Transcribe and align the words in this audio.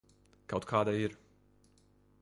Kaut 0.53 0.65
kāda 0.71 0.95
ir. 1.03 1.15